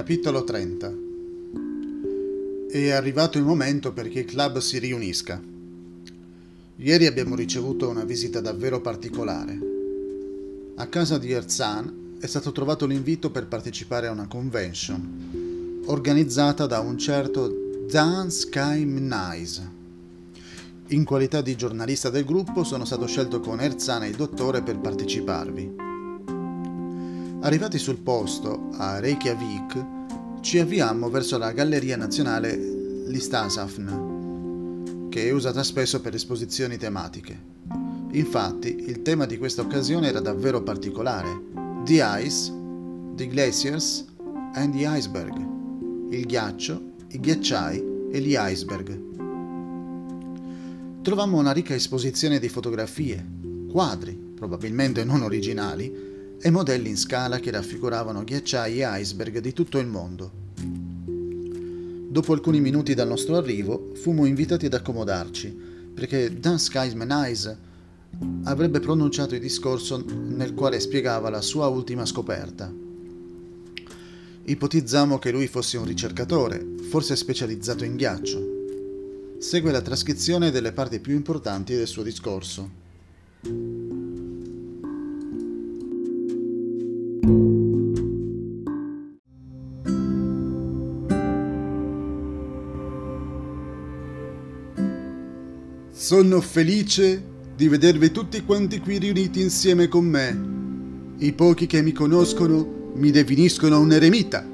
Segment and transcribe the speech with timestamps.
[0.00, 0.94] Capitolo 30
[2.70, 5.38] È arrivato il momento perché il club si riunisca.
[6.76, 9.58] Ieri abbiamo ricevuto una visita davvero particolare.
[10.76, 16.78] A casa di Erzan è stato trovato l'invito per partecipare a una convention organizzata da
[16.80, 19.70] un certo Dan Sky Nice.
[20.86, 24.78] In qualità di giornalista del gruppo sono stato scelto con Erzan e il dottore per
[24.78, 25.89] parteciparvi.
[27.42, 29.86] Arrivati sul posto, a Reykjavik,
[30.40, 32.54] ci avviamo verso la Galleria Nazionale
[33.06, 37.34] Listasafn, che è usata spesso per esposizioni tematiche.
[38.10, 41.28] Infatti, il tema di questa occasione era davvero particolare.
[41.86, 42.52] The Ice,
[43.14, 44.04] The Glaciers
[44.52, 45.34] and the Iceberg.
[46.10, 49.00] Il ghiaccio, i ghiacciai e gli iceberg.
[51.00, 53.26] Trovammo una ricca esposizione di fotografie,
[53.70, 56.09] quadri, probabilmente non originali,
[56.42, 60.30] e modelli in scala che raffiguravano ghiacciai e iceberg di tutto il mondo.
[62.08, 65.56] Dopo alcuni minuti dal nostro arrivo, fummo invitati ad accomodarci,
[65.94, 67.56] perché Dan Skyman Eyes
[68.44, 72.72] avrebbe pronunciato il discorso nel quale spiegava la sua ultima scoperta.
[74.42, 78.58] Ipotizzammo che lui fosse un ricercatore, forse specializzato in ghiaccio.
[79.38, 83.79] Segue la trascrizione delle parti più importanti del suo discorso.
[96.10, 97.22] Sono felice
[97.54, 101.16] di vedervi tutti quanti qui riuniti insieme con me.
[101.24, 104.44] I pochi che mi conoscono mi definiscono un eremita,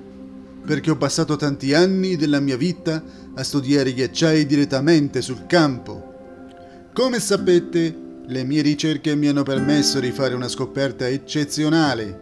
[0.67, 3.03] perché ho passato tanti anni della mia vita
[3.35, 6.91] a studiare ghiacciai direttamente sul campo.
[6.93, 12.21] Come sapete, le mie ricerche mi hanno permesso di fare una scoperta eccezionale.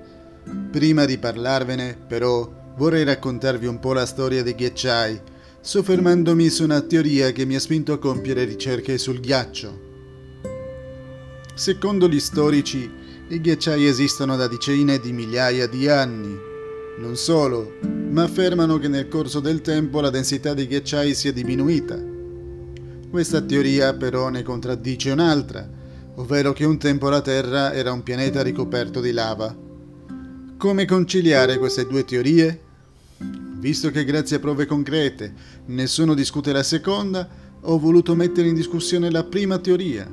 [0.70, 5.20] Prima di parlarvene, però, vorrei raccontarvi un po' la storia dei ghiacciai
[5.66, 9.80] soffermandomi su una teoria che mi ha spinto a compiere ricerche sul ghiaccio.
[11.54, 12.90] Secondo gli storici,
[13.28, 16.36] i ghiacciai esistono da decine di migliaia di anni.
[16.98, 17.78] Non solo,
[18.10, 21.98] ma affermano che nel corso del tempo la densità dei ghiacciai sia diminuita.
[23.10, 25.66] Questa teoria però ne contraddice un'altra,
[26.16, 29.56] ovvero che un tempo la Terra era un pianeta ricoperto di lava.
[30.58, 32.63] Come conciliare queste due teorie?
[33.64, 35.32] Visto che grazie a prove concrete
[35.68, 37.26] nessuno discute la seconda,
[37.62, 40.06] ho voluto mettere in discussione la prima teoria.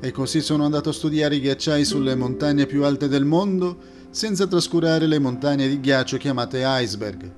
[0.00, 3.76] E così sono andato a studiare i ghiacciai sulle montagne più alte del mondo,
[4.08, 7.30] senza trascurare le montagne di ghiaccio chiamate iceberg.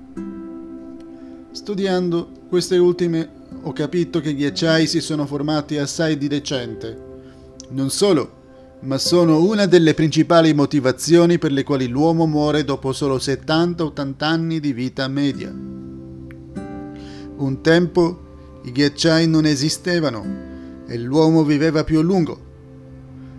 [1.51, 3.29] Studiando queste ultime
[3.63, 6.97] ho capito che i ghiacciai si sono formati assai di recente.
[7.71, 8.42] Non solo,
[8.83, 14.59] ma sono una delle principali motivazioni per le quali l'uomo muore dopo solo 70-80 anni
[14.59, 15.49] di vita media.
[17.35, 18.19] Un tempo
[18.63, 20.25] i ghiacciai non esistevano
[20.85, 22.51] e l'uomo viveva più a lungo.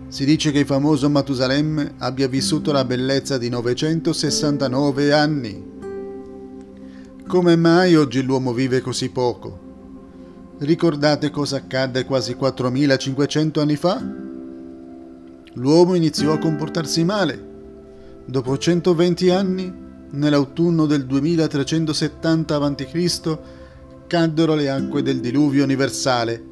[0.07, 5.73] Si dice che il famoso Matusalemme abbia vissuto la bellezza di 969 anni.
[7.27, 9.59] Come mai oggi l'uomo vive così poco?
[10.57, 14.24] Ricordate cosa accadde quasi 4500 anni fa?
[15.55, 17.53] L'uomo iniziò a comportarsi male.
[18.25, 19.73] Dopo 120 anni,
[20.11, 23.37] nell'autunno del 2370 a.C.,
[24.07, 26.43] caddero le acque del diluvio universale.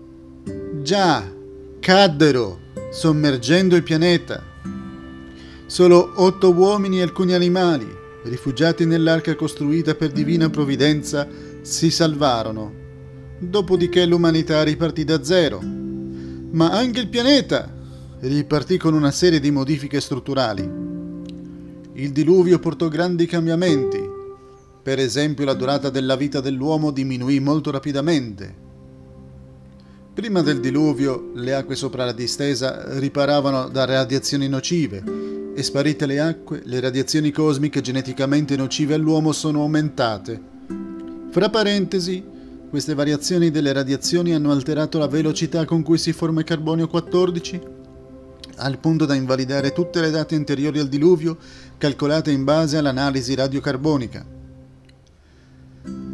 [0.81, 1.23] Già,
[1.79, 2.59] caddero,
[2.91, 4.43] sommergendo il pianeta.
[5.65, 7.87] Solo otto uomini e alcuni animali,
[8.23, 11.27] rifugiati nell'arca costruita per divina provvidenza,
[11.61, 12.81] si salvarono.
[13.39, 15.59] Dopodiché l'umanità ripartì da zero.
[15.61, 17.81] Ma anche il pianeta,
[18.27, 20.61] ripartì con una serie di modifiche strutturali.
[21.93, 23.99] Il diluvio portò grandi cambiamenti.
[24.81, 28.61] Per esempio la durata della vita dell'uomo diminuì molto rapidamente.
[30.13, 35.03] Prima del diluvio le acque sopra la distesa riparavano da radiazioni nocive
[35.55, 40.41] e sparite le acque, le radiazioni cosmiche geneticamente nocive all'uomo sono aumentate.
[41.29, 42.23] Fra parentesi,
[42.69, 47.72] queste variazioni delle radiazioni hanno alterato la velocità con cui si forma il carbonio 14
[48.57, 51.37] al punto da invalidare tutte le date anteriori al diluvio
[51.77, 54.25] calcolate in base all'analisi radiocarbonica.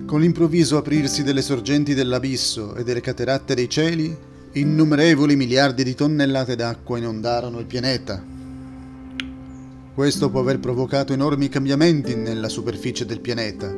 [0.06, 4.18] Con l'improvviso aprirsi delle sorgenti dell'abisso e delle cateratte dei cieli,
[4.54, 8.24] innumerevoli miliardi di tonnellate d'acqua inondarono il pianeta.
[9.94, 13.72] Questo può aver provocato enormi cambiamenti nella superficie del pianeta.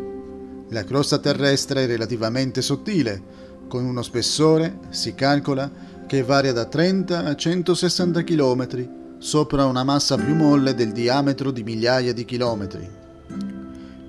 [0.69, 3.21] La crosta terrestre è relativamente sottile,
[3.67, 5.69] con uno spessore, si calcola,
[6.11, 11.63] che varia da 30 a 160 km sopra una massa più molle del diametro di
[11.63, 12.85] migliaia di chilometri.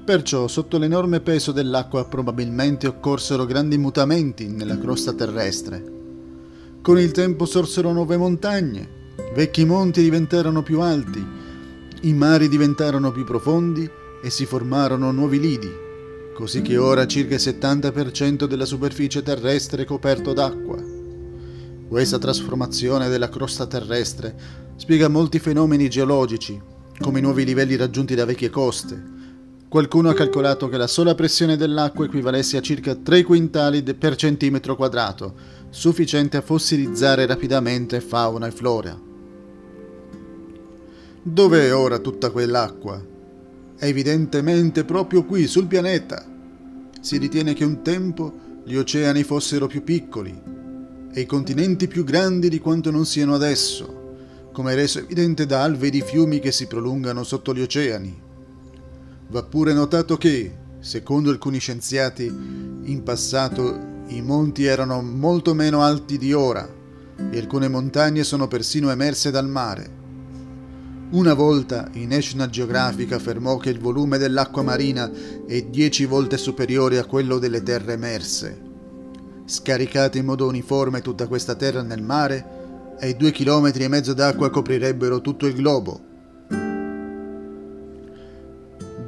[0.04, 5.84] Perciò, sotto l'enorme peso dell'acqua, probabilmente occorsero grandi mutamenti nella crosta terrestre.
[6.82, 8.88] Con il tempo sorsero nuove montagne,
[9.32, 11.24] vecchi monti diventarono più alti,
[12.00, 13.88] i mari diventarono più profondi
[14.20, 15.70] e si formarono nuovi lidi,
[16.34, 20.91] così che ora circa il 70% della superficie terrestre è coperto d'acqua.
[21.92, 24.34] Questa trasformazione della crosta terrestre
[24.76, 26.58] spiega molti fenomeni geologici,
[26.98, 28.98] come i nuovi livelli raggiunti da vecchie coste,
[29.68, 34.74] Qualcuno ha calcolato che la sola pressione dell'acqua equivalesse a circa 3 quintali per centimetro
[34.74, 35.34] quadrato,
[35.68, 38.98] sufficiente a fossilizzare rapidamente fauna e flora.
[41.22, 43.04] Dove è ora tutta quell'acqua?
[43.78, 46.26] Evidentemente proprio qui, sul pianeta.
[47.02, 48.32] Si ritiene che un tempo
[48.64, 50.61] gli oceani fossero più piccoli
[51.12, 55.90] e i continenti più grandi di quanto non siano adesso, come reso evidente da alvei
[55.90, 58.20] di fiumi che si prolungano sotto gli oceani.
[59.28, 66.18] Va pure notato che, secondo alcuni scienziati, in passato i monti erano molto meno alti
[66.18, 66.68] di ora
[67.30, 70.00] e alcune montagne sono persino emerse dal mare.
[71.10, 75.10] Una volta in National Geographic affermò che il volume dell'acqua marina
[75.46, 78.71] è dieci volte superiore a quello delle terre emerse.
[79.52, 84.48] Scaricata in modo uniforme tutta questa terra nel mare, e due chilometri e mezzo d'acqua
[84.48, 86.00] coprirebbero tutto il globo.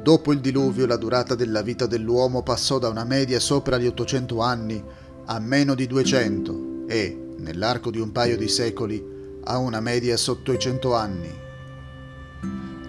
[0.03, 4.39] Dopo il diluvio la durata della vita dell'uomo passò da una media sopra gli 800
[4.39, 4.83] anni
[5.25, 9.03] a meno di 200 e, nell'arco di un paio di secoli,
[9.45, 11.39] a una media sotto i 100 anni.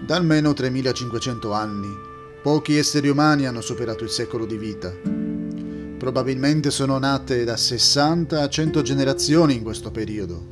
[0.05, 1.89] Da almeno 3500 anni,
[2.43, 5.16] pochi esseri umani hanno superato il secolo di vita.
[5.97, 10.45] Probabilmente sono nate da 60 a 100 generazioni in questo periodo.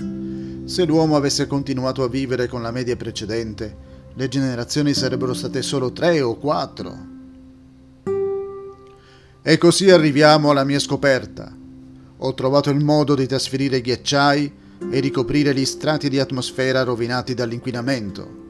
[0.65, 3.77] Se l'uomo avesse continuato a vivere con la media precedente,
[4.15, 6.97] le generazioni sarebbero state solo tre o quattro.
[9.43, 11.55] E così arriviamo alla mia scoperta.
[12.17, 14.51] Ho trovato il modo di trasferire ghiacciai
[14.89, 18.43] e ricoprire gli strati di atmosfera rovinati dall'inquinamento.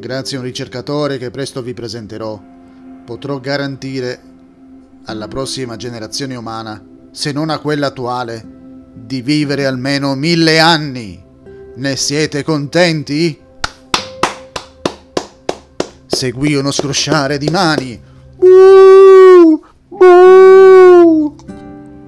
[0.00, 2.42] Grazie a un ricercatore che presto vi presenterò,
[3.04, 4.34] potrò garantire
[5.06, 8.44] alla prossima generazione umana, se non a quella attuale,
[8.94, 11.22] di vivere almeno mille anni.
[11.76, 13.38] Ne siete contenti?
[16.06, 18.00] Seguì uno scrosciare di mani.
[18.36, 21.36] Buh, buh,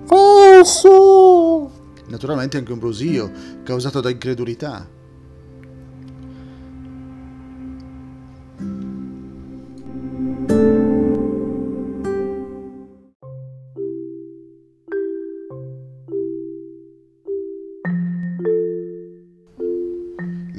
[0.06, 1.70] falso!
[2.08, 3.30] Naturalmente anche un brusio
[3.62, 4.96] causato da incredulità.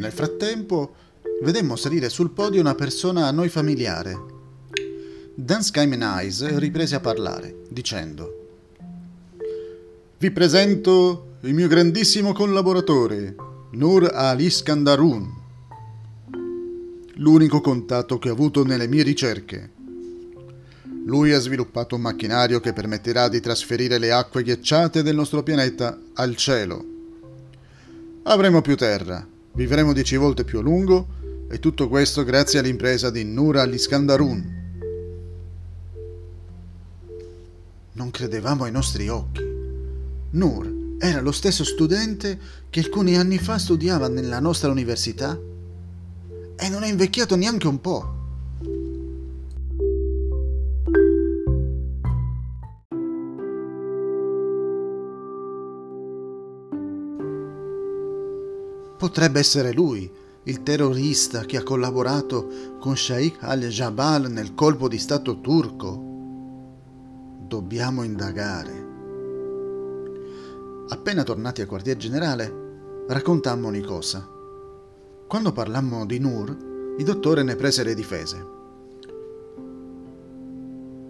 [0.10, 0.96] Nel frattempo
[1.44, 4.18] vedemmo salire sul podio una persona a noi familiare.
[5.36, 8.48] Dan Skyman Eyes riprese a parlare, dicendo
[10.18, 13.36] Vi presento il mio grandissimo collaboratore,
[13.74, 15.32] Nur Ali Skandarun,
[17.18, 19.70] l'unico contatto che ho avuto nelle mie ricerche.
[21.06, 26.00] Lui ha sviluppato un macchinario che permetterà di trasferire le acque ghiacciate del nostro pianeta
[26.16, 26.84] al cielo.
[28.24, 31.08] Avremo più terra, vivremo dieci volte più a lungo
[31.50, 34.58] e tutto questo grazie all'impresa di Nur al-Iskandarun.
[37.94, 39.42] Non credevamo ai nostri occhi.
[40.32, 42.38] Nur era lo stesso studente
[42.70, 45.38] che alcuni anni fa studiava nella nostra università
[46.56, 48.19] e non è invecchiato neanche un po'.
[59.00, 60.12] Potrebbe essere lui
[60.44, 66.04] il terrorista che ha collaborato con Sheikh al-Jabal nel colpo di Stato turco.
[67.48, 68.88] Dobbiamo indagare.
[70.90, 74.28] Appena tornati al quartier generale, raccontammo ogni cosa.
[75.28, 78.48] Quando parlammo di Nur, il dottore ne prese le difese.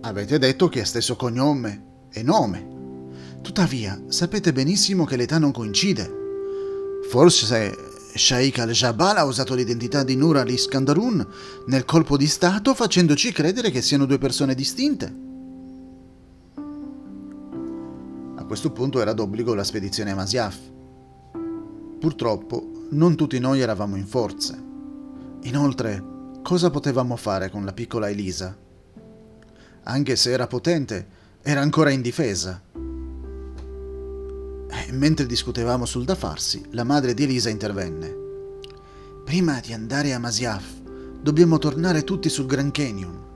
[0.01, 2.67] Avete detto che ha stesso cognome e nome.
[3.41, 6.18] Tuttavia, sapete benissimo che l'età non coincide.
[7.09, 7.75] Forse
[8.13, 11.27] Sheikh al-Jabal ha usato l'identità di Nur al-Iskandarun
[11.65, 15.15] nel colpo di Stato facendoci credere che siano due persone distinte.
[18.35, 20.57] A questo punto era d'obbligo la spedizione a Masyaf.
[21.99, 24.63] Purtroppo non tutti noi eravamo in forze.
[25.41, 26.03] Inoltre,
[26.43, 28.55] cosa potevamo fare con la piccola Elisa?
[29.81, 31.07] Anche se era potente,
[31.41, 32.61] era ancora indifesa
[34.91, 38.15] mentre discutevamo sul da farsi, la madre di Elisa intervenne.
[39.23, 40.63] Prima di andare a Masyaf,
[41.21, 43.28] dobbiamo tornare tutti sul Grand Canyon.